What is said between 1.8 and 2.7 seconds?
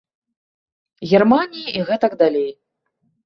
гэтак далей.